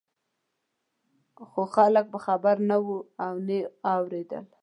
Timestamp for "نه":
2.69-2.77, 3.47-3.55